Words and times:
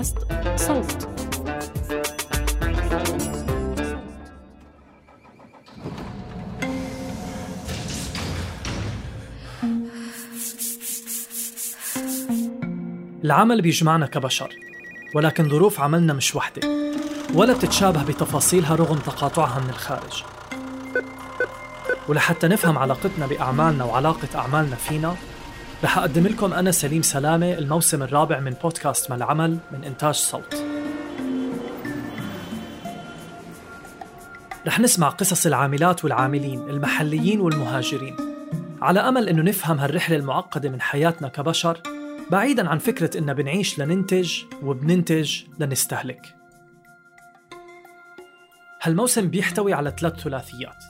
بودكاست 0.00 0.18
صوت. 0.56 1.08
العمل 13.24 13.62
بيجمعنا 13.62 14.06
كبشر 14.06 14.48
ولكن 15.14 15.48
ظروف 15.48 15.80
عملنا 15.80 16.12
مش 16.12 16.36
وحدة 16.36 16.68
ولا 17.34 17.52
بتتشابه 17.52 18.04
بتفاصيلها 18.04 18.74
رغم 18.74 18.98
تقاطعها 18.98 19.60
من 19.60 19.70
الخارج. 19.70 20.22
ولحتى 22.08 22.48
نفهم 22.48 22.78
علاقتنا 22.78 23.26
بأعمالنا 23.26 23.84
وعلاقة 23.84 24.28
أعمالنا 24.34 24.76
فينا 24.76 25.16
رح 25.84 25.98
أقدم 25.98 26.26
لكم 26.26 26.52
أنا 26.52 26.70
سليم 26.70 27.02
سلامة 27.02 27.52
الموسم 27.52 28.02
الرابع 28.02 28.40
من 28.40 28.50
بودكاست 28.50 29.10
ما 29.10 29.16
العمل 29.16 29.58
من 29.72 29.84
إنتاج 29.84 30.14
صوت. 30.14 30.64
رح 34.66 34.80
نسمع 34.80 35.08
قصص 35.08 35.46
العاملات 35.46 36.04
والعاملين 36.04 36.70
المحليين 36.70 37.40
والمهاجرين. 37.40 38.16
على 38.82 39.00
أمل 39.00 39.28
أنه 39.28 39.42
نفهم 39.42 39.78
هالرحلة 39.78 40.16
المعقدة 40.16 40.68
من 40.70 40.80
حياتنا 40.80 41.28
كبشر 41.28 41.80
بعيدا 42.30 42.68
عن 42.68 42.78
فكرة 42.78 43.18
إننا 43.18 43.32
بنعيش 43.32 43.78
لننتج 43.78 44.42
وبننتج 44.62 45.42
لنستهلك. 45.58 46.34
هالموسم 48.82 49.28
بيحتوي 49.28 49.72
على 49.72 49.94
ثلاث 50.00 50.20
ثلاثيات. 50.20 50.84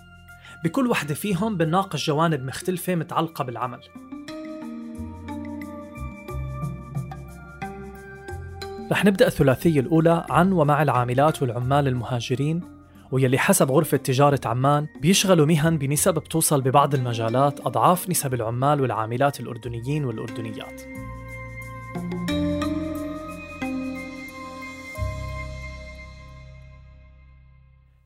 بكل 0.64 0.86
وحدة 0.86 1.14
فيهم 1.14 1.56
بنناقش 1.56 2.06
جوانب 2.06 2.44
مختلفة 2.44 2.94
متعلقة 2.94 3.44
بالعمل. 3.44 3.80
رح 8.92 9.04
نبدأ 9.04 9.26
الثلاثية 9.26 9.80
الأولى 9.80 10.26
عن 10.30 10.52
ومع 10.52 10.82
العاملات 10.82 11.42
والعمال 11.42 11.88
المهاجرين 11.88 12.60
ويلي 13.12 13.38
حسب 13.38 13.70
غرفة 13.70 13.96
تجارة 13.96 14.40
عمان 14.44 14.86
بيشغلوا 15.00 15.46
مهن 15.46 15.78
بنسب 15.78 16.14
بتوصل 16.14 16.60
ببعض 16.60 16.94
المجالات 16.94 17.60
أضعاف 17.60 18.10
نسب 18.10 18.34
العمال 18.34 18.80
والعاملات 18.80 19.40
الأردنيين 19.40 20.04
والأردنيات. 20.04 20.82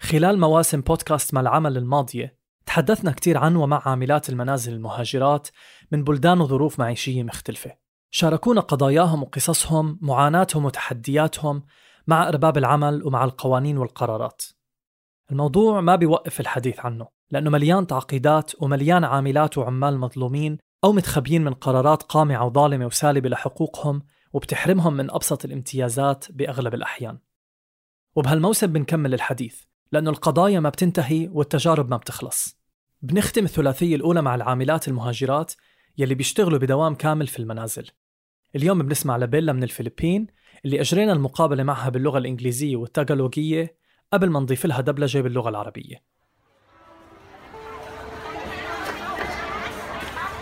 خلال 0.01 0.41
مواسم 0.41 0.81
بودكاست 0.81 1.35
مع 1.35 1.41
العمل 1.41 1.77
الماضية 1.77 2.39
تحدثنا 2.67 3.13
كتير 3.13 3.39
عن 3.39 3.57
ومع 3.57 3.83
عاملات 3.87 4.29
المنازل 4.29 4.73
المهاجرات 4.73 5.49
من 5.93 6.05
بلدان 6.05 6.41
وظروف 6.41 6.79
معيشية 6.79 7.23
مختلفة. 7.23 7.84
شاركونا 8.17 8.61
قضاياهم 8.61 9.23
وقصصهم 9.23 9.99
معاناتهم 10.03 10.65
وتحدياتهم 10.65 11.63
مع 12.07 12.29
أرباب 12.29 12.59
العمل 12.59 13.07
ومع 13.07 13.25
القوانين 13.25 13.79
والقرارات. 13.79 14.43
الموضوع 15.31 15.81
ما 15.81 15.97
بيوقف 15.97 16.41
الحديث 16.41 16.81
عنه 16.81 17.09
لأنه 17.31 17.51
مليان 17.51 17.87
تعقيدات 17.87 18.63
ومليان 18.63 19.05
عاملات 19.05 19.59
وعمال 19.59 19.99
مظلومين 19.99 20.59
أو 20.85 20.93
متخبيين 20.93 21.45
من 21.45 21.55
قرارات 21.55 22.03
قامعة 22.03 22.47
وظالمة 22.47 22.87
وسالبة 22.87 23.29
لحقوقهم 23.29 24.03
وبتحرمهم 24.33 24.95
من 24.95 25.11
أبسط 25.11 25.45
الامتيازات 25.45 26.27
بأغلب 26.31 26.75
الأحيان. 26.75 27.19
وبهالموسم 28.15 28.67
بنكمل 28.67 29.15
الحديث 29.15 29.63
لأنه 29.93 30.11
القضايا 30.11 30.61
ما 30.61 30.69
بتنتهي 30.69 31.29
والتجارب 31.33 31.91
ما 31.91 31.97
بتخلص. 31.97 32.59
بنختم 33.03 33.45
الثلاثية 33.45 33.97
الأولى 33.97 34.23
مع 34.23 34.35
العاملات 34.35 34.89
المهاجرات 34.89 35.53
يلي 35.99 36.15
بيشتغلوا 36.15 36.59
بدوام 36.59 36.95
كامل 36.95 37.27
في 37.27 37.39
المنازل. 37.39 37.91
اليوم 38.57 38.83
بنسمع 38.83 39.17
لبيلا 39.17 39.53
من 39.53 39.63
الفلبين 39.63 40.27
اللي 40.65 40.81
أجرينا 40.81 41.13
المقابلة 41.13 41.63
معها 41.63 41.89
باللغة 41.89 42.19
الإنجليزية 42.19 42.77
والتاغالوجية 42.77 43.77
قبل 44.13 44.31
ما 44.31 44.41
نضيف 44.41 44.67
لها 44.67 44.81
دبلجة 44.81 45.21
باللغة 45.21 45.49
العربية 45.49 46.15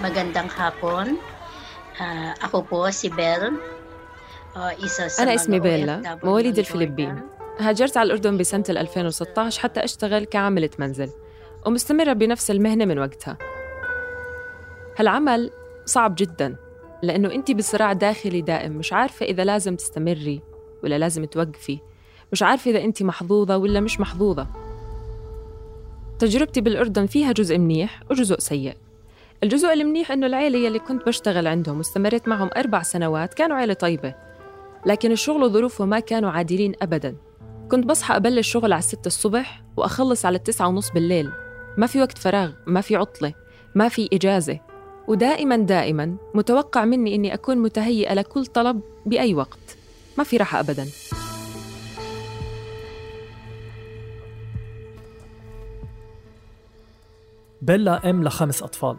Magandang 0.02 0.50
hapon. 0.50 1.14
Uh, 2.02 2.34
ako 2.42 2.66
po 2.66 2.90
si 2.90 3.06
Bel. 3.06 3.54
Uh, 4.58 4.74
isa 4.82 5.06
sa 5.08 5.22
أنا 5.22 5.34
اسمي 5.34 5.60
بيلا 5.60 6.18
مواليد. 6.24 6.58
الفلبين 6.58 7.20
هاجرت 7.60 7.96
على 7.96 8.06
الأردن 8.06 8.36
بسنة 8.38 8.64
2016 8.68 9.60
حتى 9.62 9.84
أشتغل 9.84 10.24
كعاملة 10.24 10.70
منزل 10.78 11.10
ومستمرة 11.66 12.12
بنفس 12.12 12.50
المهنة 12.50 12.84
من 12.84 12.98
وقتها 12.98 13.38
هالعمل 14.98 15.50
صعب 15.84 16.14
جدا 16.18 16.56
لأنه 17.02 17.34
أنت 17.34 17.50
بصراع 17.50 17.92
داخلي 17.92 18.40
دائم 18.40 18.72
مش 18.72 18.92
عارفة 18.92 19.26
إذا 19.26 19.44
لازم 19.44 19.76
تستمري 19.76 20.42
ولا 20.84 20.98
لازم 20.98 21.24
توقفي. 21.24 21.78
مش 22.32 22.42
عارفة 22.42 22.70
إذا 22.70 22.84
أنت 22.84 23.02
محظوظة 23.02 23.56
ولا 23.56 23.80
مش 23.80 24.00
محظوظة. 24.00 24.46
تجربتي 26.18 26.60
بالأردن 26.60 27.06
فيها 27.06 27.32
جزء 27.32 27.58
منيح 27.58 28.02
وجزء 28.10 28.38
سيء. 28.38 28.76
الجزء 29.42 29.72
المنيح 29.72 30.12
إنه 30.12 30.26
العيلة 30.26 30.58
يلي 30.58 30.78
كنت 30.78 31.06
بشتغل 31.06 31.46
عندهم 31.46 31.78
واستمريت 31.78 32.28
معهم 32.28 32.50
أربع 32.56 32.82
سنوات 32.82 33.34
كانوا 33.34 33.56
عيلة 33.56 33.74
طيبة. 33.74 34.14
لكن 34.86 35.12
الشغل 35.12 35.42
وظروفه 35.42 35.84
ما 35.84 36.00
كانوا 36.00 36.30
عادلين 36.30 36.72
أبداً. 36.82 37.16
كنت 37.70 37.86
بصحى 37.86 38.16
أبلش 38.16 38.52
شغل 38.52 38.72
على 38.72 38.78
الستة 38.78 39.06
الصبح 39.06 39.62
وأخلص 39.76 40.26
على 40.26 40.36
التسعة 40.36 40.68
ونص 40.68 40.90
بالليل. 40.90 41.30
ما 41.76 41.86
في 41.86 42.00
وقت 42.00 42.18
فراغ 42.18 42.52
ما 42.66 42.80
في 42.80 42.96
عطلة 42.96 43.34
ما 43.74 43.88
في 43.88 44.08
إجازة. 44.12 44.71
ودائما 45.08 45.56
دائما 45.56 46.16
متوقع 46.34 46.84
مني 46.84 47.14
إني 47.14 47.34
أكون 47.34 47.58
متهيئة 47.58 48.14
لكل 48.14 48.46
طلب 48.46 48.80
بأي 49.06 49.34
وقت. 49.34 49.76
ما 50.18 50.24
في 50.24 50.36
راحة 50.36 50.60
أبدا. 50.60 50.86
بيلا 57.62 58.10
أم 58.10 58.24
لخمس 58.24 58.62
أطفال. 58.62 58.96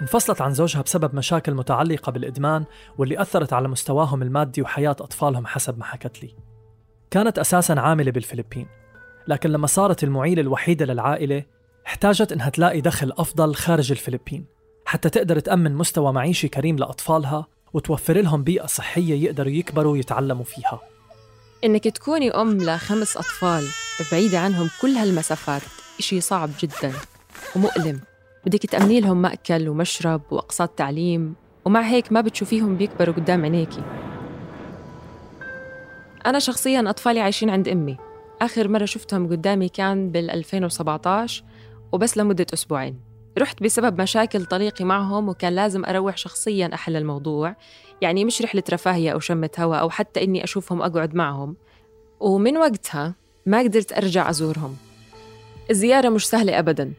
انفصلت 0.00 0.40
عن 0.40 0.54
زوجها 0.54 0.82
بسبب 0.82 1.14
مشاكل 1.14 1.54
متعلقة 1.54 2.12
بالإدمان 2.12 2.64
واللي 2.98 3.22
أثرت 3.22 3.52
على 3.52 3.68
مستواهم 3.68 4.22
المادي 4.22 4.62
وحياة 4.62 4.90
أطفالهم 4.90 5.46
حسب 5.46 5.78
ما 5.78 5.84
حكت 5.84 6.22
لي. 6.22 6.34
كانت 7.10 7.38
أساساً 7.38 7.72
عاملة 7.72 8.10
بالفلبين. 8.10 8.66
لكن 9.28 9.50
لما 9.50 9.66
صارت 9.66 10.04
المعيلة 10.04 10.42
الوحيدة 10.42 10.86
للعائلة 10.86 11.44
احتاجت 11.86 12.32
إنها 12.32 12.48
تلاقي 12.48 12.80
دخل 12.80 13.12
أفضل 13.18 13.54
خارج 13.54 13.90
الفلبين. 13.90 14.57
حتى 14.88 15.10
تقدر 15.10 15.40
تأمن 15.40 15.74
مستوى 15.74 16.12
معيشي 16.12 16.48
كريم 16.48 16.76
لأطفالها 16.76 17.46
وتوفر 17.72 18.20
لهم 18.20 18.42
بيئة 18.42 18.66
صحية 18.66 19.24
يقدروا 19.24 19.52
يكبروا 19.52 19.92
ويتعلموا 19.92 20.44
فيها. 20.44 20.80
إنك 21.64 21.84
تكوني 21.84 22.30
أم 22.30 22.58
لخمس 22.58 23.16
أطفال 23.16 23.64
بعيدة 24.12 24.38
عنهم 24.38 24.70
كل 24.82 24.88
هالمسافات 24.88 25.62
إشي 25.98 26.20
صعب 26.20 26.50
جدا 26.60 26.92
ومؤلم. 27.56 28.00
بدك 28.46 28.66
تأمني 28.66 29.00
لهم 29.00 29.22
مأكل 29.22 29.68
ومشرب 29.68 30.22
وأقساط 30.30 30.68
تعليم 30.68 31.34
ومع 31.64 31.80
هيك 31.80 32.12
ما 32.12 32.20
بتشوفيهم 32.20 32.76
بيكبروا 32.76 33.14
قدام 33.14 33.42
عينيكي 33.42 33.82
أنا 36.26 36.38
شخصياً 36.38 36.90
أطفالي 36.90 37.20
عايشين 37.20 37.50
عند 37.50 37.68
أمي. 37.68 37.96
آخر 38.42 38.68
مرة 38.68 38.84
شفتهم 38.84 39.28
قدامي 39.30 39.68
كان 39.68 40.10
بال 40.10 40.30
2017 40.30 41.44
وبس 41.92 42.18
لمدة 42.18 42.46
أسبوعين. 42.54 43.07
رحت 43.38 43.62
بسبب 43.62 44.00
مشاكل 44.00 44.44
طريقي 44.44 44.84
معهم 44.84 45.28
وكان 45.28 45.52
لازم 45.52 45.84
أروح 45.84 46.16
شخصياً 46.16 46.70
أحل 46.74 46.96
الموضوع. 46.96 47.56
يعني 48.00 48.24
مش 48.24 48.42
رحلة 48.42 48.62
رفاهية 48.72 49.10
أو 49.10 49.18
شمة 49.20 49.50
هوا 49.58 49.76
أو 49.76 49.90
حتى 49.90 50.24
إني 50.24 50.44
أشوفهم 50.44 50.82
أقعد 50.82 51.14
معهم. 51.14 51.56
ومن 52.20 52.56
وقتها 52.56 53.14
ما 53.46 53.58
قدرت 53.58 53.92
أرجع 53.92 54.30
أزورهم. 54.30 54.76
الزيارة 55.70 56.08
مش 56.08 56.26
سهلة 56.26 56.58
أبداً. 56.58 56.92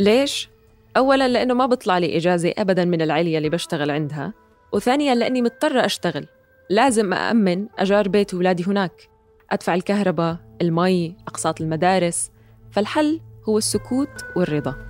ليش؟ 0.00 0.48
أولاً 0.96 1.28
لأنه 1.28 1.54
ما 1.54 1.66
بطلع 1.66 1.98
لي 1.98 2.16
إجازة 2.16 2.54
أبداً 2.58 2.84
من 2.84 3.02
العلية 3.02 3.38
اللي 3.38 3.48
بشتغل 3.48 3.90
عندها. 3.90 4.32
وثانياً 4.72 5.14
لأني 5.14 5.42
مضطرة 5.42 5.84
أشتغل. 5.84 6.26
لازم 6.70 7.12
أأمن 7.12 7.66
أجار 7.78 8.08
بيت 8.08 8.34
ولادي 8.34 8.64
هناك. 8.64 9.08
أدفع 9.50 9.74
الكهرباء، 9.74 10.36
المي، 10.62 11.16
أقساط 11.28 11.60
المدارس. 11.60 12.30
فالحل 12.70 13.20
هو 13.48 13.58
السكوت 13.58 14.24
والرضا. 14.36 14.89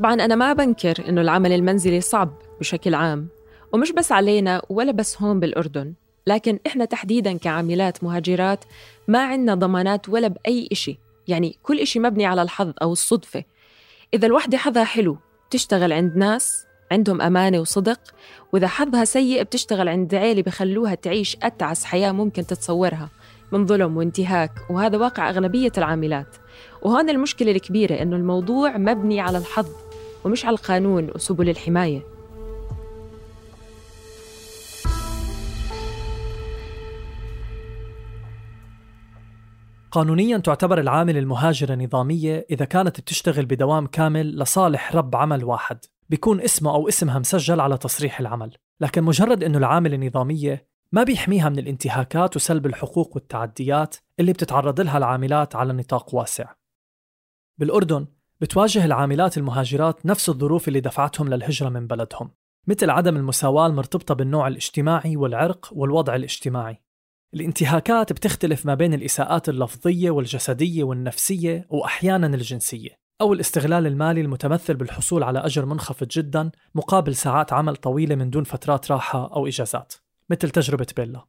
طبعا 0.00 0.14
أنا 0.14 0.34
ما 0.34 0.52
بنكر 0.52 1.08
إنه 1.08 1.20
العمل 1.20 1.52
المنزلي 1.52 2.00
صعب 2.00 2.32
بشكل 2.60 2.94
عام 2.94 3.28
ومش 3.72 3.92
بس 3.92 4.12
علينا 4.12 4.62
ولا 4.70 4.92
بس 4.92 5.22
هون 5.22 5.40
بالأردن 5.40 5.94
لكن 6.26 6.58
إحنا 6.66 6.84
تحديداً 6.84 7.32
كعاملات 7.32 8.04
مهاجرات 8.04 8.64
ما 9.08 9.22
عندنا 9.24 9.54
ضمانات 9.54 10.08
ولا 10.08 10.28
بأي 10.28 10.68
إشي 10.72 10.98
يعني 11.28 11.56
كل 11.62 11.78
إشي 11.78 11.98
مبني 11.98 12.26
على 12.26 12.42
الحظ 12.42 12.72
أو 12.82 12.92
الصدفة. 12.92 13.44
إذا 14.14 14.26
الوحدة 14.26 14.58
حظها 14.58 14.84
حلو 14.84 15.18
تشتغل 15.50 15.92
عند 15.92 16.16
ناس 16.16 16.66
عندهم 16.92 17.22
أمانة 17.22 17.60
وصدق 17.60 18.00
وإذا 18.52 18.66
حظها 18.66 19.04
سيء 19.04 19.42
بتشتغل 19.42 19.88
عند 19.88 20.14
عيلة 20.14 20.42
بخلوها 20.42 20.94
تعيش 20.94 21.36
أتعس 21.42 21.84
حياة 21.84 22.12
ممكن 22.12 22.46
تتصورها 22.46 23.08
من 23.52 23.66
ظلم 23.66 23.96
وانتهاك 23.96 24.52
وهذا 24.70 24.98
واقع 24.98 25.30
أغلبية 25.30 25.72
العاملات. 25.78 26.36
وهون 26.82 27.10
المشكلة 27.10 27.50
الكبيرة 27.52 28.02
إنه 28.02 28.16
الموضوع 28.16 28.76
مبني 28.76 29.20
على 29.20 29.38
الحظ. 29.38 29.89
ومش 30.24 30.44
على 30.44 30.54
القانون 30.54 31.10
وسبل 31.14 31.48
الحماية. 31.48 32.02
قانونيا 39.90 40.38
تعتبر 40.38 40.80
العامل 40.80 41.16
المهاجرة 41.16 41.74
نظامية 41.74 42.46
إذا 42.50 42.64
كانت 42.64 43.00
بتشتغل 43.00 43.46
بدوام 43.46 43.86
كامل 43.86 44.38
لصالح 44.38 44.96
رب 44.96 45.16
عمل 45.16 45.44
واحد 45.44 45.78
بيكون 46.08 46.40
اسمه 46.40 46.74
أو 46.74 46.88
اسمها 46.88 47.18
مسجل 47.18 47.60
على 47.60 47.78
تصريح 47.78 48.20
العمل. 48.20 48.56
لكن 48.80 49.02
مجرد 49.02 49.44
أنه 49.44 49.58
العامل 49.58 49.94
النظامية 49.94 50.68
ما 50.92 51.02
بيحميها 51.02 51.48
من 51.48 51.58
الانتهاكات 51.58 52.36
وسلب 52.36 52.66
الحقوق 52.66 53.14
والتعديات 53.14 53.96
اللي 54.20 54.32
بتتعرض 54.32 54.80
لها 54.80 54.98
العاملات 54.98 55.56
على 55.56 55.72
نطاق 55.72 56.14
واسع. 56.14 56.54
بالأردن 57.58 58.06
بتواجه 58.40 58.84
العاملات 58.84 59.38
المهاجرات 59.38 60.06
نفس 60.06 60.28
الظروف 60.28 60.68
اللي 60.68 60.80
دفعتهم 60.80 61.28
للهجرة 61.28 61.68
من 61.68 61.86
بلدهم 61.86 62.30
مثل 62.66 62.90
عدم 62.90 63.16
المساواة 63.16 63.66
المرتبطة 63.66 64.14
بالنوع 64.14 64.48
الاجتماعي 64.48 65.16
والعرق 65.16 65.68
والوضع 65.72 66.14
الاجتماعي. 66.14 66.82
الانتهاكات 67.34 68.12
بتختلف 68.12 68.66
ما 68.66 68.74
بين 68.74 68.94
الإساءات 68.94 69.48
اللفظية 69.48 70.10
والجسدية 70.10 70.84
والنفسية 70.84 71.66
وأحيانا 71.70 72.26
الجنسية 72.26 72.90
أو 73.20 73.32
الاستغلال 73.32 73.86
المالي 73.86 74.20
المتمثل 74.20 74.74
بالحصول 74.74 75.22
على 75.22 75.38
أجر 75.38 75.66
منخفض 75.66 76.08
جدا 76.08 76.50
مقابل 76.74 77.16
ساعات 77.16 77.52
عمل 77.52 77.76
طويلة 77.76 78.14
من 78.14 78.30
دون 78.30 78.44
فترات 78.44 78.90
راحة 78.90 79.32
أو 79.36 79.46
إجازات 79.46 79.94
مثل 80.30 80.50
تجربة 80.50 80.86
بيلا. 80.96 81.24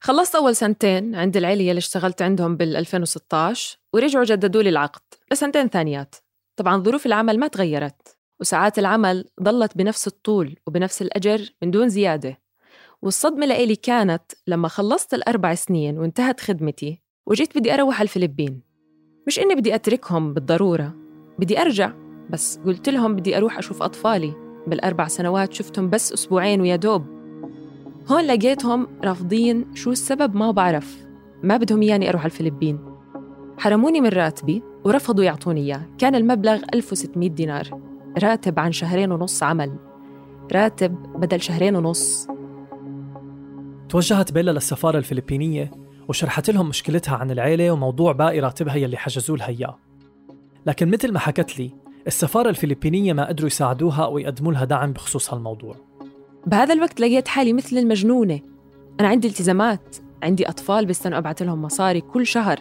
خلصت 0.00 0.34
أول 0.34 0.56
سنتين 0.56 1.14
عند 1.14 1.36
العيلة 1.36 1.70
اللي 1.70 1.78
اشتغلت 1.78 2.22
عندهم 2.22 2.56
بال 2.56 2.76
2016 2.76 3.78
ورجعوا 3.92 4.24
جددوا 4.24 4.62
لي 4.62 4.68
العقد 4.68 5.02
لسنتين 5.32 5.68
ثانيات. 5.68 6.23
طبعا 6.56 6.82
ظروف 6.82 7.06
العمل 7.06 7.38
ما 7.38 7.46
تغيرت 7.46 8.16
وساعات 8.40 8.78
العمل 8.78 9.24
ضلت 9.42 9.76
بنفس 9.76 10.06
الطول 10.06 10.56
وبنفس 10.66 11.02
الأجر 11.02 11.50
من 11.62 11.70
دون 11.70 11.88
زيادة. 11.88 12.40
والصدمة 13.02 13.46
لإلي 13.46 13.76
كانت 13.76 14.22
لما 14.46 14.68
خلصت 14.68 15.14
الأربع 15.14 15.54
سنين 15.54 15.98
وانتهت 15.98 16.40
خدمتي 16.40 17.02
وجيت 17.26 17.58
بدي 17.58 17.74
أروح 17.74 17.94
على 18.00 18.02
الفلبين. 18.02 18.62
مش 19.26 19.38
إني 19.38 19.54
بدي 19.54 19.74
أتركهم 19.74 20.34
بالضرورة 20.34 20.94
بدي 21.38 21.60
أرجع 21.60 21.92
بس 22.30 22.58
قلت 22.58 22.88
لهم 22.88 23.16
بدي 23.16 23.36
أروح 23.36 23.58
أشوف 23.58 23.82
أطفالي. 23.82 24.32
بالأربع 24.66 25.08
سنوات 25.08 25.52
شفتهم 25.52 25.90
بس 25.90 26.12
أسبوعين 26.12 26.60
ويا 26.60 26.76
دوب. 26.76 27.06
هون 28.08 28.24
لقيتهم 28.24 28.86
رافضين 29.04 29.74
شو 29.74 29.90
السبب 29.90 30.36
ما 30.36 30.50
بعرف. 30.50 31.06
ما 31.42 31.56
بدهم 31.56 31.82
إياني 31.82 32.08
أروح 32.08 32.22
على 32.22 32.30
الفلبين. 32.30 32.78
حرموني 33.58 34.00
من 34.00 34.08
راتبي. 34.08 34.62
ورفضوا 34.84 35.24
يعطوني 35.24 35.60
إياه. 35.60 35.82
كان 35.98 36.14
المبلغ 36.14 36.62
1600 36.74 37.30
دينار. 37.30 37.80
راتب 38.22 38.58
عن 38.58 38.72
شهرين 38.72 39.12
ونص 39.12 39.42
عمل. 39.42 39.76
راتب 40.52 40.92
بدل 40.92 41.40
شهرين 41.40 41.76
ونص. 41.76 42.28
توجهت 43.88 44.32
بيلا 44.32 44.50
للسفارة 44.50 44.98
الفلبينية 44.98 45.70
وشرحت 46.08 46.50
لهم 46.50 46.68
مشكلتها 46.68 47.16
عن 47.16 47.30
العيلة 47.30 47.70
وموضوع 47.70 48.12
باقي 48.12 48.40
راتبها 48.40 48.74
يلي 48.74 48.96
حجزوا 48.96 49.36
لها 49.36 49.48
إياه 49.48 49.78
لكن 50.66 50.90
مثل 50.90 51.12
ما 51.12 51.18
حكت 51.18 51.58
لي 51.58 51.70
السفارة 52.06 52.48
الفلبينية 52.48 53.12
ما 53.12 53.28
قدروا 53.28 53.46
يساعدوها 53.46 54.04
أو 54.04 54.18
يقدموا 54.18 54.52
لها 54.52 54.64
دعم 54.64 54.92
بخصوص 54.92 55.34
هالموضوع. 55.34 55.76
بهذا 56.46 56.74
الوقت 56.74 57.00
لقيت 57.00 57.28
حالي 57.28 57.52
مثل 57.52 57.76
المجنونة. 57.76 58.40
أنا 59.00 59.08
عندي 59.08 59.28
التزامات. 59.28 59.96
عندي 60.24 60.48
أطفال 60.48 60.86
بستنوا 60.86 61.18
أبعث 61.18 61.42
لهم 61.42 61.62
مصاري 61.62 62.00
كل 62.00 62.26
شهر. 62.26 62.60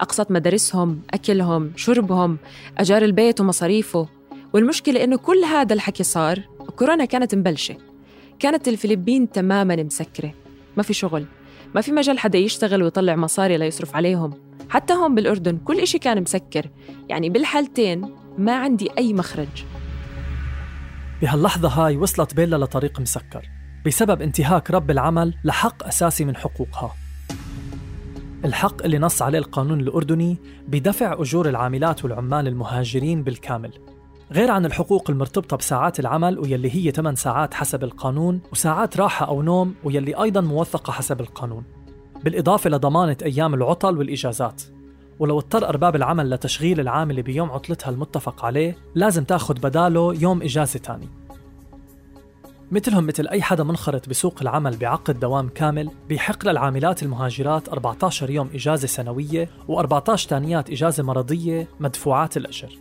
أقسط 0.00 0.30
مدارسهم 0.30 1.00
أكلهم 1.14 1.72
شربهم 1.76 2.38
أجار 2.78 3.02
البيت 3.02 3.40
ومصاريفه. 3.40 4.08
والمشكلة 4.52 5.04
إنه 5.04 5.16
كل 5.16 5.44
هذا 5.44 5.74
الحكي 5.74 6.02
صار 6.02 6.40
وكورونا 6.60 7.04
كانت 7.04 7.34
مبلشة. 7.34 7.76
كانت 8.38 8.68
الفلبين 8.68 9.30
تماما 9.30 9.82
مسكرة. 9.82 10.34
ما 10.76 10.82
في 10.82 10.92
شغل. 10.92 11.24
ما 11.74 11.80
في 11.80 11.92
مجال 11.92 12.18
حدا 12.18 12.38
يشتغل 12.38 12.82
ويطلع 12.82 13.16
مصاري 13.16 13.56
ليصرف 13.56 13.96
عليهم. 13.96 14.32
حتى 14.70 14.92
هون 14.92 15.14
بالأردن 15.14 15.58
كل 15.58 15.80
إشي 15.80 15.98
كان 15.98 16.22
مسكر. 16.22 16.70
يعني 17.08 17.30
بالحالتين 17.30 18.14
ما 18.38 18.56
عندي 18.56 18.90
أي 18.98 19.12
مخرج. 19.12 19.64
بهاللحظة 21.22 21.68
هاي 21.68 21.96
وصلت 21.96 22.34
بيلا 22.34 22.56
لطريق 22.56 23.00
مسكر. 23.00 23.48
بسبب 23.86 24.22
انتهاك 24.22 24.70
رب 24.70 24.90
العمل 24.90 25.34
لحق 25.44 25.86
أساسي 25.86 26.24
من 26.24 26.36
حقوقها. 26.36 26.94
الحق 28.44 28.84
اللي 28.84 28.98
نص 28.98 29.22
عليه 29.22 29.38
القانون 29.38 29.80
الأردني 29.80 30.38
بدفع 30.68 31.12
أجور 31.12 31.48
العاملات 31.48 32.04
والعمال 32.04 32.48
المهاجرين 32.48 33.22
بالكامل. 33.22 33.72
غير 34.32 34.50
عن 34.50 34.66
الحقوق 34.66 35.10
المرتبطة 35.10 35.56
بساعات 35.56 36.00
العمل 36.00 36.38
ويلي 36.38 36.70
هي 36.70 36.90
8 36.90 37.16
ساعات 37.16 37.54
حسب 37.54 37.84
القانون 37.84 38.40
وساعات 38.52 38.96
راحة 38.96 39.26
أو 39.26 39.42
نوم 39.42 39.74
ويلي 39.84 40.22
أيضا 40.22 40.40
موثقة 40.40 40.92
حسب 40.92 41.20
القانون. 41.20 41.64
بالإضافة 42.24 42.70
لضمانة 42.70 43.16
أيام 43.22 43.54
العطل 43.54 43.98
والإجازات. 43.98 44.62
ولو 45.18 45.38
اضطر 45.38 45.68
أرباب 45.68 45.96
العمل 45.96 46.30
لتشغيل 46.30 46.80
العاملة 46.80 47.22
بيوم 47.22 47.50
عطلتها 47.50 47.90
المتفق 47.90 48.44
عليه 48.44 48.76
لازم 48.94 49.24
تاخد 49.24 49.60
بداله 49.60 50.14
يوم 50.20 50.42
إجازة 50.42 50.78
تاني. 50.78 51.08
مثلهم 52.72 53.06
مثل 53.06 53.28
أي 53.28 53.42
حدا 53.42 53.64
منخرط 53.64 54.08
بسوق 54.08 54.34
العمل 54.42 54.76
بعقد 54.76 55.20
دوام 55.20 55.48
كامل 55.48 55.90
بيحق 56.08 56.46
للعاملات 56.46 57.02
المهاجرات 57.02 57.68
14 57.68 58.30
يوم 58.30 58.50
إجازة 58.54 58.86
سنوية 58.88 59.48
و14 59.68 60.26
تانيات 60.28 60.70
إجازة 60.70 61.02
مرضية 61.02 61.68
مدفوعات 61.80 62.36
الأجر. 62.36 62.78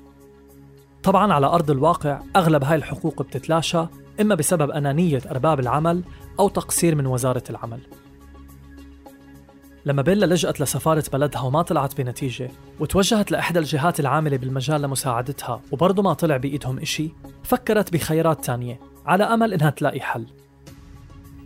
طبعا 1.04 1.34
على 1.34 1.48
أرض 1.48 1.72
الواقع 1.72 2.20
أغلب 2.36 2.64
هاي 2.64 2.76
الحقوق 2.76 3.22
بتتلاشى 3.22 3.86
إما 4.22 4.36
بسبب 4.36 4.72
أنانية 4.72 5.22
أرباب 5.32 5.60
العمل 5.60 6.04
أو 6.40 6.50
تقصير 6.50 6.96
من 6.96 7.06
وزارة 7.06 7.44
العمل. 7.50 7.80
لما 9.86 10.02
بيلا 10.02 10.26
لجأت 10.26 10.62
لسفارة 10.62 11.04
بلدها 11.14 11.42
وما 11.42 11.62
طلعت 11.62 12.02
بنتيجة 12.02 12.52
وتوجهت 12.80 13.32
لإحدى 13.32 13.60
الجهات 13.60 14.00
العاملة 14.00 14.38
بالمجال 14.38 14.82
لمساعدتها 14.82 15.62
وبرضه 15.72 16.04
ما 16.04 16.14
طلع 16.14 16.38
بإيدهم 16.38 16.80
إشي 16.80 17.10
فكرت 17.44 17.94
بخيارات 17.94 18.46
تانية 18.46 18.91
على 19.06 19.24
أمل 19.24 19.54
إنها 19.54 19.70
تلاقي 19.70 20.02
حل. 20.02 20.26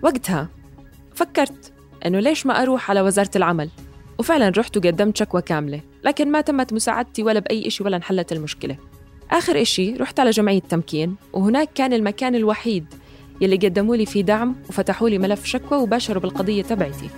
وقتها 0.04 0.50
فكرت 1.16 1.74
إنه 2.06 2.20
ليش 2.20 2.46
ما 2.46 2.62
أروح 2.62 2.90
على 2.90 3.02
وزارة 3.02 3.32
العمل؟ 3.36 3.70
وفعلا 4.20 4.52
رحت 4.58 4.78
وقدمت 4.78 5.18
شكوى 5.18 5.42
كاملة 5.42 5.82
لكن 6.04 6.32
ما 6.32 6.42
تمت 6.42 6.74
مساعدتي 6.74 7.24
ولا 7.24 7.40
بأي 7.40 7.68
إشي 7.68 7.84
ولا 7.84 7.98
انحلت 7.98 8.32
المشكلة. 8.32 8.78
آخر 9.32 9.62
إشي 9.62 9.96
رحت 9.96 10.20
على 10.20 10.30
جمعية 10.30 10.60
تمكين 10.60 11.16
وهناك 11.34 11.70
كان 11.74 11.94
المكان 11.94 12.36
الوحيد 12.36 12.86
يلي 13.42 13.56
قدموا 13.56 13.96
لي 13.96 14.06
فيه 14.06 14.22
دعم 14.22 14.56
وفتحوا 14.70 15.10
لي 15.10 15.18
ملف 15.18 15.46
شكوى 15.46 15.78
وباشروا 15.78 16.22
بالقضية 16.22 16.64
تبعتي. 16.64 17.10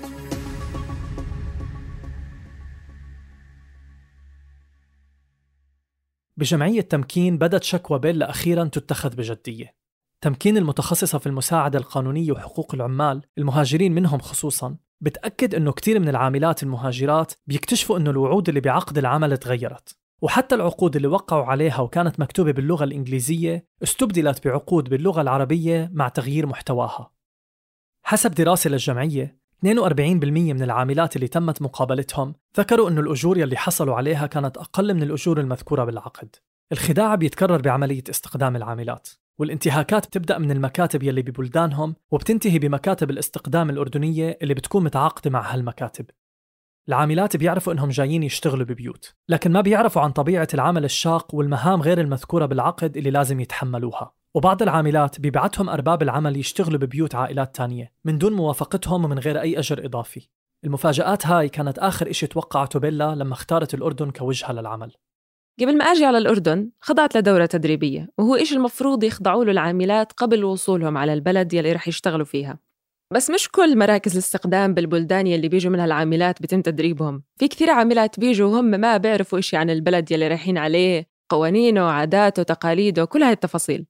بجمعية 6.38 6.82
تمكين 6.82 7.38
بدت 7.38 7.64
شكوى 7.64 8.00
بيلا 8.00 8.30
أخيرا 8.30 8.64
تتخذ 8.64 9.16
بجدية. 9.16 9.87
تمكين 10.22 10.58
المتخصصة 10.58 11.18
في 11.18 11.28
المساعدة 11.28 11.80
القانونية 11.80 12.32
وحقوق 12.32 12.76
العمال 12.76 13.22
المهاجرين 13.38 13.96
منهم 13.96 14.20
خصوصا 14.20 14.78
بتأكد 15.02 15.56
أنه 15.56 15.72
كثير 15.72 16.00
من 16.00 16.10
العاملات 16.10 16.64
المهاجرات 16.64 17.34
بيكتشفوا 17.48 17.98
أنه 17.98 18.10
الوعود 18.10 18.48
اللي 18.48 18.62
بعقد 18.62 18.98
العمل 18.98 19.38
تغيرت. 19.38 19.98
وحتى 20.22 20.56
العقود 20.56 20.96
اللي 20.96 21.08
وقعوا 21.08 21.46
عليها 21.46 21.80
وكانت 21.80 22.20
مكتوبة 22.20 22.52
باللغة 22.52 22.84
الإنجليزية 22.84 23.68
استبدلت 23.84 24.48
بعقود 24.48 24.90
باللغة 24.90 25.22
العربية 25.22 25.90
مع 25.94 26.08
تغيير 26.10 26.46
محتواها. 26.46 27.12
حسب 28.04 28.32
دراسة 28.32 28.70
للجمعية 28.70 29.40
42% 29.66 30.54
من 30.54 30.64
العاملات 30.64 31.16
اللي 31.16 31.28
تمت 31.28 31.62
مقابلتهم 31.62 32.36
ذكروا 32.58 32.90
أن 32.90 32.98
الأجور 32.98 33.38
يلي 33.38 33.58
حصلوا 33.58 33.96
عليها 33.96 34.28
كانت 34.28 34.58
أقل 34.58 34.94
من 34.94 35.04
الأجور 35.04 35.40
المذكورة 35.40 35.84
بالعقد. 35.84 36.36
الخداع 36.72 37.16
بيتكرر 37.16 37.62
بعملية 37.62 38.04
استقدام 38.10 38.56
العاملات. 38.56 39.10
والانتهاكات 39.40 40.08
بتبدأ 40.08 40.38
من 40.38 40.52
المكاتب 40.52 41.04
يلي 41.04 41.22
ببلدانهم 41.22 41.96
وبتنتهي 42.12 42.60
بمكاتب 42.60 43.10
الاستقدام 43.10 43.70
الأردنية 43.70 44.38
اللي 44.42 44.54
بتكون 44.54 44.84
متعاقدة 44.84 45.30
مع 45.30 45.54
هالمكاتب. 45.54 46.06
العاملات 46.90 47.38
بيعرفوا 47.38 47.74
إنهم 47.74 47.90
جايين 47.90 48.24
يشتغلوا 48.24 48.66
ببيوت 48.66 49.16
لكن 49.30 49.52
ما 49.52 49.62
بيعرفوا 49.62 50.02
عن 50.02 50.12
طبيعة 50.12 50.48
العمل 50.54 50.86
الشاق 50.86 51.36
والمهام 51.36 51.82
غير 51.82 52.02
المذكورة 52.02 52.46
بالعقد 52.46 52.98
اللي 52.98 53.12
لازم 53.12 53.40
يتحملوها. 53.40 54.14
وبعض 54.34 54.62
العاملات 54.62 55.20
بيبعتهم 55.22 55.70
أرباب 55.70 56.02
العمل 56.02 56.38
يشتغلوا 56.38 56.80
ببيوت 56.80 57.16
عائلات 57.16 57.56
تانية 57.56 57.94
من 58.06 58.18
دون 58.18 58.34
موافقتهم 58.34 59.06
ومن 59.06 59.20
غير 59.20 59.42
أي 59.42 59.60
أجر 59.60 59.86
إضافي. 59.86 60.30
المفاجآت 60.64 61.28
هاي 61.28 61.50
كانت 61.50 61.80
آخر 61.80 62.10
إشي 62.10 62.28
توقعته 62.28 62.80
بيلا 62.80 63.16
لما 63.16 63.34
اختارت 63.34 63.74
الأردن 63.74 64.12
كوجهة 64.12 64.52
للعمل. 64.52 64.94
قبل 65.62 65.78
ما 65.78 65.86
أجي 65.86 66.06
على 66.06 66.18
الأردن 66.18 66.70
خضعت 66.82 67.18
لدورة 67.18 67.46
تدريبية 67.46 68.10
وهو 68.18 68.36
إيش 68.36 68.54
المفروض 68.54 69.04
يخضعوا 69.04 69.46
له 69.46 69.52
العاملات 69.52 70.12
قبل 70.12 70.44
وصولهم 70.44 70.98
على 70.98 71.14
البلد 71.14 71.54
يلي 71.54 71.72
رح 71.72 71.88
يشتغلوا 71.88 72.26
فيها. 72.26 72.60
بس 73.14 73.30
مش 73.30 73.50
كل 73.50 73.78
مراكز 73.78 74.12
الاستقدام 74.12 74.74
بالبلدان 74.74 75.28
يلي 75.28 75.50
بيجوا 75.50 75.72
منها 75.72 75.86
العاملات 75.86 76.42
بتم 76.42 76.62
تدريبهم. 76.62 77.24
في 77.40 77.48
كثير 77.48 77.70
عاملات 77.70 78.20
بيجوا 78.20 78.50
وهم 78.50 78.66
ما 78.66 78.98
بيعرفوا 78.98 79.40
إشي 79.40 79.58
عن 79.58 79.70
البلد 79.70 80.12
يلي 80.12 80.28
رايحين 80.28 80.58
عليه 80.58 81.08
قوانينه 81.30 81.86
وعاداته 81.86 82.40
وتقاليده 82.40 83.04
وكل 83.04 83.24
هاي 83.24 83.34
التفاصيل. 83.34 83.86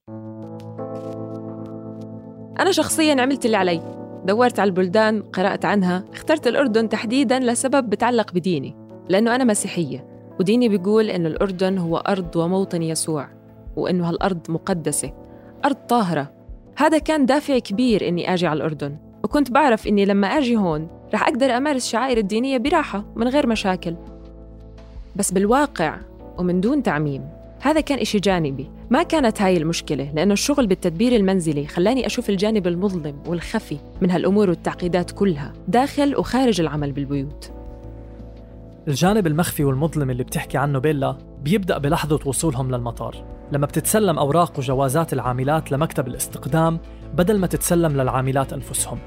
أنا 2.59 2.71
شخصياً 2.71 3.21
عملت 3.21 3.45
اللي 3.45 3.57
علي. 3.57 3.81
دورت 4.25 4.59
على 4.59 4.67
البلدان 4.67 5.21
قرأت 5.21 5.65
عنها 5.65 6.05
اخترت 6.13 6.47
الأردن 6.47 6.89
تحديداً 6.89 7.39
لسبب 7.39 7.89
بتعلق 7.89 8.33
بديني 8.33 8.75
لأنه 9.09 9.35
أنا 9.35 9.43
مسيحية. 9.43 10.16
وديني 10.39 10.69
بيقول 10.69 11.09
إنه 11.09 11.27
الأردن 11.27 11.77
هو 11.77 11.97
أرض 11.97 12.35
وموطن 12.35 12.83
يسوع 12.83 13.27
وإنه 13.75 14.09
هالأرض 14.09 14.39
مقدسة 14.49 15.11
أرض 15.65 15.75
طاهرة. 15.75 16.31
هذا 16.77 16.97
كان 16.97 17.25
دافع 17.25 17.59
كبير 17.59 18.07
إني 18.07 18.33
أجي 18.33 18.47
على 18.47 18.57
الأردن 18.57 18.97
وكنت 19.23 19.51
بعرف 19.51 19.87
إني 19.87 20.05
لما 20.05 20.27
أجي 20.27 20.57
هون 20.57 20.87
رح 21.13 21.27
أقدر 21.27 21.57
أمارس 21.57 21.87
شعائر 21.87 22.17
الدينية 22.17 22.57
براحة 22.57 23.05
من 23.15 23.27
غير 23.27 23.47
مشاكل. 23.47 23.95
بس 25.15 25.31
بالواقع 25.31 25.97
ومن 26.37 26.61
دون 26.61 26.83
تعميم 26.83 27.29
هذا 27.61 27.81
كان 27.81 27.99
إشي 27.99 28.19
جانبي. 28.19 28.69
ما 28.89 29.03
كانت 29.03 29.41
هاي 29.41 29.57
المشكلة 29.57 30.11
لأنه 30.15 30.33
الشغل 30.33 30.67
بالتدبير 30.67 31.15
المنزلي 31.15 31.67
خلاني 31.67 32.05
أشوف 32.05 32.29
الجانب 32.29 32.67
المظلم 32.67 33.15
والخفي 33.27 33.77
من 34.01 34.11
هالأمور 34.11 34.49
والتعقيدات 34.49 35.11
كلها 35.11 35.53
داخل 35.67 36.15
وخارج 36.15 36.61
العمل 36.61 36.91
بالبيوت. 36.91 37.56
الجانب 38.87 39.27
المخفي 39.27 39.63
والمظلم 39.63 40.09
اللي 40.09 40.23
بتحكي 40.23 40.57
عنه 40.57 40.79
بيلا 40.79 41.17
بيبدأ 41.41 41.77
بلحظة 41.77 42.19
وصولهم 42.25 42.71
للمطار. 42.71 43.15
لما 43.51 43.65
بتتسلم 43.65 44.19
أوراق 44.19 44.59
وجوازات 44.59 45.13
العاملات 45.13 45.71
لمكتب 45.71 46.07
الاستقدام 46.07 46.79
بدل 47.13 47.39
ما 47.39 47.47
تتسلم 47.47 48.01
للعاملات 48.01 48.53
أنفسهم. 48.53 48.99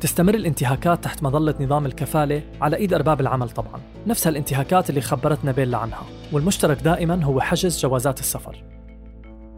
تستمر 0.00 0.34
الانتهاكات 0.34 1.04
تحت 1.04 1.22
مظلة 1.22 1.54
نظام 1.60 1.86
الكفالة 1.86 2.42
على 2.60 2.76
إيد 2.76 2.94
أرباب 2.94 3.20
العمل 3.20 3.50
طبعا. 3.50 3.80
نفس 4.06 4.26
الانتهاكات 4.26 4.90
اللي 4.90 5.00
خبرتنا 5.00 5.52
بيلا 5.52 5.78
عنها. 5.78 6.02
والمشترك 6.32 6.82
دائما 6.82 7.24
هو 7.24 7.40
حجز 7.40 7.80
جوازات 7.80 8.20
السفر. 8.20 8.64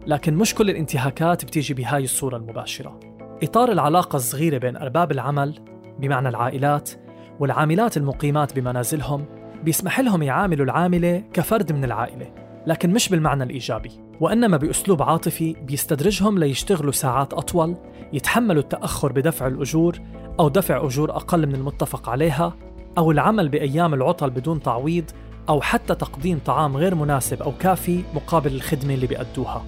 لكن 0.07 0.33
مش 0.33 0.55
كل 0.55 0.69
الانتهاكات 0.69 1.45
بتيجي 1.45 1.73
بهاي 1.73 2.03
الصورة 2.03 2.37
المباشرة. 2.37 2.99
إطار 3.43 3.71
العلاقة 3.71 4.15
الصغيرة 4.15 4.57
بين 4.57 4.77
أرباب 4.77 5.11
العمل 5.11 5.59
بمعنى 5.99 6.29
العائلات 6.29 6.89
والعاملات 7.39 7.97
المقيمات 7.97 8.59
بمنازلهم 8.59 9.25
بيسمح 9.63 9.99
لهم 9.99 10.23
يعاملوا 10.23 10.65
العاملة 10.65 11.23
كفرد 11.33 11.71
من 11.71 11.83
العائلة 11.83 12.33
لكن 12.67 12.93
مش 12.93 13.09
بالمعنى 13.09 13.43
الإيجابي 13.43 13.91
وإنما 14.21 14.57
بأسلوب 14.57 15.01
عاطفي 15.01 15.53
بيستدرجهم 15.53 16.39
ليشتغلوا 16.39 16.91
ساعات 16.91 17.33
أطول 17.33 17.75
يتحملوا 18.13 18.61
التأخر 18.61 19.11
بدفع 19.11 19.47
الأجور 19.47 19.99
أو 20.39 20.49
دفع 20.49 20.85
أجور 20.85 21.11
أقل 21.11 21.47
من 21.47 21.55
المتفق 21.55 22.09
عليها 22.09 22.53
أو 22.97 23.11
العمل 23.11 23.49
بأيام 23.49 23.93
العطل 23.93 24.29
بدون 24.29 24.61
تعويض 24.61 25.05
أو 25.49 25.61
حتى 25.61 25.95
تقديم 25.95 26.39
طعام 26.45 26.77
غير 26.77 26.95
مناسب 26.95 27.41
أو 27.41 27.51
كافي 27.59 28.03
مقابل 28.13 28.55
الخدمة 28.55 28.93
اللي 28.93 29.07
بيأدوها. 29.07 29.65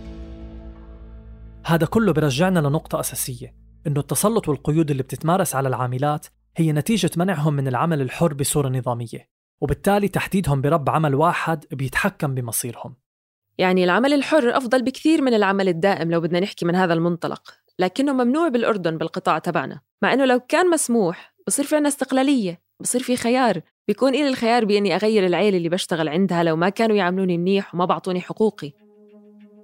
هذا 1.66 1.86
كله 1.86 2.14
برجعنا 2.14 2.60
لنقطة 2.60 3.00
أساسية 3.00 3.56
إنه 3.88 4.00
التسلط 4.00 4.48
والقيود 4.50 4.92
اللي 4.92 5.04
بتتمارس 5.04 5.56
على 5.56 5.68
العاملات 5.70 6.28
هي 6.60 6.72
نتيجة 6.72 7.12
منعهم 7.18 7.54
من 7.54 7.68
العمل 7.68 8.02
الحر 8.02 8.34
بصورة 8.34 8.70
نظامية 8.70 9.30
وبالتالي 9.62 10.08
تحديدهم 10.08 10.62
برب 10.62 10.90
عمل 10.90 11.16
واحد 11.16 11.66
بيتحكم 11.72 12.36
بمصيرهم. 12.36 12.96
يعني 13.58 13.84
العمل 13.84 14.14
الحر 14.14 14.58
أفضل 14.58 14.82
بكثير 14.82 15.22
من 15.22 15.34
العمل 15.34 15.68
الدائم 15.68 16.12
لو 16.12 16.22
بدنا 16.22 16.40
نحكي 16.40 16.66
من 16.66 16.76
هذا 16.76 16.94
المنطلق 16.94 17.54
لكنه 17.80 18.14
ممنوع 18.14 18.48
بالأردن 18.48 18.98
بالقطاع 18.98 19.40
تبعنا 19.40 19.82
مع 20.02 20.14
أنه 20.14 20.26
لو 20.26 20.40
كان 20.40 20.70
مسموح 20.70 21.36
بصير 21.48 21.66
في 21.66 21.76
عنا 21.76 21.88
استقلالية 21.88 22.62
بصير 22.80 23.04
في 23.04 23.16
خيار 23.16 23.62
بيكون 23.88 24.16
إلي 24.16 24.28
الخيار 24.28 24.66
بإني 24.66 24.96
أغير 24.96 25.26
العيلة 25.26 25.58
اللي 25.58 25.70
بشتغل 25.70 26.10
عندها 26.10 26.44
لو 26.44 26.56
ما 26.56 26.70
كانوا 26.70 26.96
يعاملوني 26.96 27.38
منيح 27.38 27.76
وما 27.76 27.86
بعطوني 27.86 28.22
حقوقي. 28.22 28.72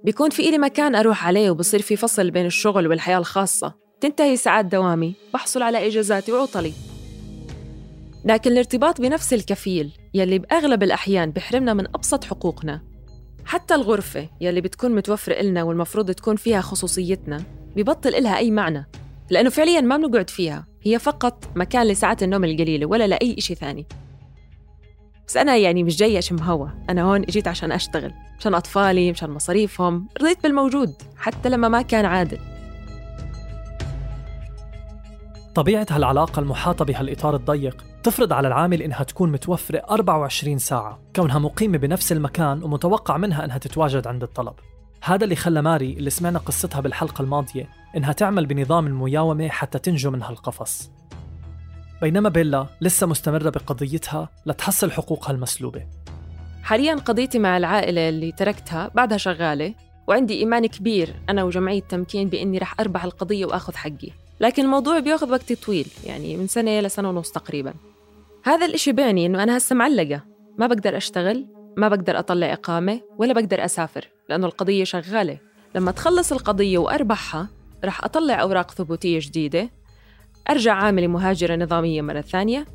بيكون 0.04 0.30
في 0.30 0.48
إلي 0.48 0.58
مكان 0.58 0.94
أروح 0.94 1.26
عليه 1.26 1.50
وبصير 1.50 1.82
في 1.82 1.96
فصل 1.96 2.30
بين 2.30 2.46
الشغل 2.46 2.86
والحياة 2.88 3.18
الخاصة. 3.18 3.85
تنتهي 4.00 4.36
ساعات 4.36 4.64
دوامي. 4.64 5.14
بحصل 5.34 5.62
على 5.62 5.86
إجازاتي 5.86 6.32
وعطلي. 6.32 6.72
لكن 8.24 8.52
الارتباط 8.52 9.00
بنفس 9.00 9.34
الكفيل 9.34 9.92
يلي 10.14 10.38
بأغلب 10.38 10.82
الأحيان 10.82 11.30
بحرمنا 11.30 11.74
من 11.74 11.86
أبسط 11.86 12.24
حقوقنا. 12.24 12.82
حتى 13.44 13.74
الغرفة 13.74 14.28
يلي 14.40 14.60
بتكون 14.60 14.94
متوفرة 14.94 15.40
إلنا 15.40 15.62
والمفروض 15.62 16.10
تكون 16.10 16.36
فيها 16.36 16.60
خصوصيتنا 16.60 17.42
ببطل 17.76 18.14
إلها 18.14 18.36
أي 18.36 18.50
معنى 18.50 18.86
لأنه 19.30 19.50
فعليا 19.50 19.80
ما 19.80 19.96
بنقعد 19.96 20.30
فيها. 20.30 20.66
هي 20.82 20.98
فقط 20.98 21.44
مكان 21.56 21.86
لساعات 21.86 22.22
النوم 22.22 22.44
القليلة 22.44 22.86
ولا 22.86 23.06
لأي 23.06 23.34
إشي 23.38 23.54
ثاني. 23.54 23.86
بس 25.28 25.36
أنا 25.36 25.56
يعني 25.56 25.82
مش 25.82 25.96
جاي 25.96 26.18
أشم 26.18 26.38
هوا. 26.38 26.68
أنا 26.90 27.02
هون 27.02 27.22
إجيت 27.22 27.48
عشان 27.48 27.72
أشتغل 27.72 28.12
مشان 28.38 28.54
أطفالي 28.54 29.12
مشان 29.12 29.30
مصاريفهم. 29.30 30.08
رضيت 30.20 30.42
بالموجود 30.42 30.94
حتى 31.16 31.48
لما 31.48 31.68
ما 31.68 31.82
كان 31.82 32.04
عادل. 32.04 32.55
طبيعة 35.56 35.86
هالعلاقة 35.90 36.40
المحاطة 36.40 36.84
بهالإطار 36.84 37.36
الضيق 37.36 37.84
تفرض 38.02 38.32
على 38.32 38.48
العامل 38.48 38.82
إنها 38.82 39.02
تكون 39.02 39.32
متوفرة 39.32 39.82
24 39.90 40.58
ساعة 40.58 40.98
كونها 41.16 41.38
مقيمة 41.38 41.78
بنفس 41.78 42.12
المكان 42.12 42.62
ومتوقع 42.62 43.16
منها 43.16 43.44
إنها 43.44 43.58
تتواجد 43.58 44.06
عند 44.06 44.22
الطلب. 44.22 44.54
هذا 45.02 45.24
اللي 45.24 45.36
خلى 45.36 45.62
ماري 45.62 45.92
اللي 45.92 46.10
سمعنا 46.10 46.38
قصتها 46.38 46.80
بالحلقة 46.80 47.22
الماضية 47.22 47.68
إنها 47.96 48.12
تعمل 48.12 48.46
بنظام 48.46 48.86
المياومة 48.86 49.48
حتى 49.48 49.78
تنجو 49.78 50.10
من 50.10 50.22
هالقفص. 50.22 50.90
بينما 52.02 52.28
بيلا 52.28 52.66
لسه 52.80 53.06
مستمرة 53.06 53.50
بقضيتها 53.50 54.28
لتحصل 54.46 54.90
حقوقها 54.90 55.32
المسلوبة. 55.32 55.86
حاليا 56.62 56.94
قضيتي 56.94 57.38
مع 57.38 57.56
العائلة 57.56 58.08
اللي 58.08 58.32
تركتها 58.32 58.90
بعدها 58.94 59.18
شغالة 59.18 59.74
وعندي 60.06 60.38
إيمان 60.38 60.66
كبير 60.66 61.14
أنا 61.30 61.44
وجمعية 61.44 61.82
تمكين 61.82 62.28
بإني 62.28 62.58
رح 62.58 62.80
أربح 62.80 63.04
القضية 63.04 63.46
وآخذ 63.46 63.74
حقي. 63.74 64.25
لكن 64.40 64.64
الموضوع 64.64 64.98
بياخذ 64.98 65.30
وقت 65.30 65.52
طويل 65.52 65.86
يعني 66.04 66.36
من 66.36 66.46
سنة 66.46 66.80
لسنة 66.80 67.08
ونص 67.08 67.30
تقريبا. 67.30 67.74
هذا 68.44 68.66
الإشي 68.66 68.92
بيعني 68.92 69.26
إنه 69.26 69.42
أنا 69.42 69.56
هسه 69.56 69.76
معلقة 69.76 70.22
ما 70.58 70.66
بقدر 70.66 70.96
أشتغل 70.96 71.46
ما 71.76 71.88
بقدر 71.88 72.18
أطلع 72.18 72.52
إقامة 72.52 73.00
ولا 73.18 73.32
بقدر 73.32 73.64
أسافر 73.64 74.08
لأنه 74.28 74.46
القضية 74.46 74.84
شغالة. 74.84 75.38
لما 75.74 75.90
تخلص 75.90 76.32
القضية 76.32 76.78
وأربحها 76.78 77.48
رح 77.84 78.04
أطلع 78.04 78.42
أوراق 78.42 78.70
ثبوتية 78.70 79.18
جديدة 79.22 79.70
أرجع 80.50 80.74
عاملة 80.74 81.06
مهاجرة 81.06 81.56
نظامية 81.56 82.02
مرة 82.02 82.20
ثانية 82.20 82.66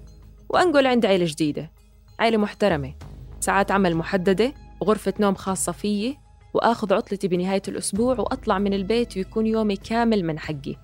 وأنقل 0.50 0.88
عند 0.88 1.06
عيلة 1.06 1.26
جديدة. 1.28 1.72
عيلة 2.20 2.38
محترمة 2.38 2.94
ساعات 3.40 3.72
عمل 3.72 3.96
محددة 3.96 4.54
وغرفة 4.82 5.14
نوم 5.20 5.36
خاصة 5.36 5.72
فيي 5.72 6.18
وآخذ 6.54 6.94
عطلتي 6.94 7.28
بنهاية 7.28 7.62
الأسبوع 7.68 8.20
وأطلع 8.20 8.60
من 8.60 8.74
البيت 8.74 9.18
ويكون 9.18 9.46
يومي 9.46 9.76
كامل 9.76 10.26
من 10.26 10.40
حقي. 10.40 10.76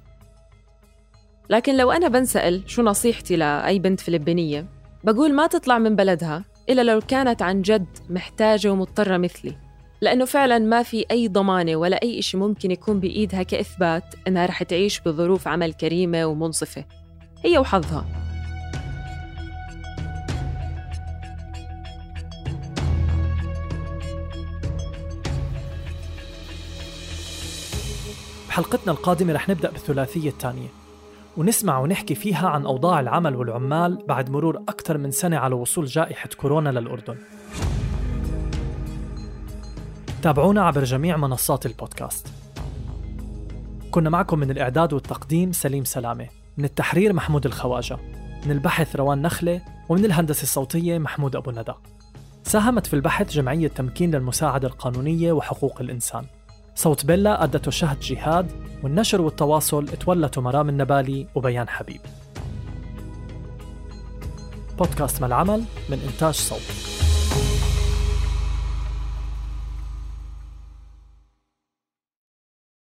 لكن 1.50 1.78
لو 1.78 1.92
أنا 1.92 2.08
بنسأل 2.08 2.64
شو 2.68 2.82
نصيحتي 2.82 3.36
لأي 3.36 3.80
بنت 3.80 4.00
فلبينية 4.00 4.66
بقول 5.04 5.34
ما 5.34 5.48
تطلع 5.48 5.78
من 5.78 5.96
بلدها 5.96 6.44
إلا 6.70 6.82
لو 6.82 7.02
كانت 7.02 7.42
عن 7.42 7.62
جد 7.62 7.88
محتاجة 8.10 8.72
ومضطرة 8.72 9.18
مثلي 9.18 9.68
لأنه 10.02 10.26
فعلا 10.26 10.60
ما 10.60 10.84
في 10.84 11.06
أي 11.12 11.28
ضمانة 11.28 11.76
ولا 11.76 12.02
أي 12.04 12.22
شيء 12.22 12.40
ممكن 12.40 12.72
يكون 12.72 13.00
بإيدها 13.00 13.44
كإثبات 13.44 14.04
إنها 14.28 14.46
رح 14.46 14.64
تعيش 14.64 15.00
بظروف 15.00 15.48
عمل 15.48 15.74
كريمة 15.74 16.26
ومنصفة. 16.26 16.86
هي 17.46 17.58
وحظها. 17.58 18.06
بحلقتنا 28.50 28.92
القادمة 28.92 29.34
رح 29.34 29.50
نبدأ 29.50 29.72
بالثلاثية 29.72 30.30
الثانية. 30.30 30.87
ونسمع 31.38 31.80
ونحكي 31.80 32.16
فيها 32.16 32.50
عن 32.50 32.66
أوضاع 32.66 33.00
العمل 33.00 33.36
والعمال 33.36 34.06
بعد 34.08 34.30
مرور 34.30 34.58
أكثر 34.58 34.98
من 34.98 35.12
سنة 35.12 35.38
على 35.38 35.56
وصول 35.56 35.86
جائحة 35.86 36.30
كورونا 36.38 36.70
للأردن. 36.70 37.18
تابعونا 40.22 40.64
عبر 40.64 40.84
جميع 40.84 41.18
منصات 41.18 41.66
البودكاست. 41.66 42.28
كنا 43.92 44.10
معكم 44.10 44.40
من 44.40 44.52
الإعداد 44.52 44.94
والتقديم 44.94 45.52
سليم 45.52 45.84
سلامة 45.84 46.28
من 46.58 46.66
التحرير 46.66 47.14
محمود 47.14 47.46
الخواجة 47.46 47.98
من 48.46 48.52
البحث 48.52 48.96
روان 48.96 49.22
نخلة 49.22 49.62
ومن 49.90 50.06
الهندسة 50.06 50.44
الصوتية 50.44 50.98
محمود 50.98 51.36
أبو 51.36 51.52
ندى 51.52 51.74
ساهمت 52.44 52.88
في 52.88 52.94
البحث 52.94 53.32
جمعية 53.32 53.68
تمكين 53.68 54.16
للمساعدة 54.16 54.68
القانونية 54.68 55.32
وحقوق 55.32 55.82
الإنسان. 55.82 56.26
صوت 56.78 57.06
بيلا 57.06 57.44
أدته 57.44 57.72
شهد 57.72 58.00
جهاد 58.00 58.52
والنشر 58.84 59.22
والتواصل 59.22 59.88
تولته 59.88 60.42
مرام 60.42 60.70
النبالي 60.70 61.28
وبيان 61.36 61.70
حبيب. 61.70 62.02
بودكاست 64.78 65.22
ما 65.22 65.28
العمل 65.28 65.64
من 65.90 66.00
إنتاج 66.14 66.34
صوت. 66.34 66.97